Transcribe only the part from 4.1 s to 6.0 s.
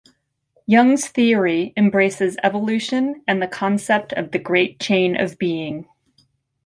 of the great chain of being.